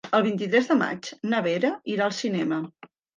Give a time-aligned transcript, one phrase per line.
[0.17, 2.59] El vint-i-tres de maig na Vera irà al cinema.